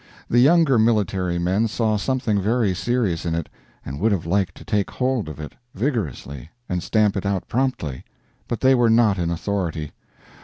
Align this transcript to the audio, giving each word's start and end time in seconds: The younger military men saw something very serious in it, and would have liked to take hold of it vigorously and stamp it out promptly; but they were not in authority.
The 0.27 0.39
younger 0.39 0.79
military 0.79 1.37
men 1.37 1.67
saw 1.67 1.95
something 1.95 2.41
very 2.41 2.73
serious 2.73 3.23
in 3.23 3.35
it, 3.35 3.49
and 3.85 3.99
would 3.99 4.11
have 4.11 4.25
liked 4.25 4.55
to 4.55 4.65
take 4.65 4.89
hold 4.89 5.29
of 5.29 5.39
it 5.39 5.53
vigorously 5.75 6.49
and 6.67 6.81
stamp 6.81 7.15
it 7.15 7.23
out 7.23 7.47
promptly; 7.47 8.03
but 8.47 8.61
they 8.61 8.73
were 8.73 8.89
not 8.89 9.19
in 9.19 9.29
authority. 9.29 9.91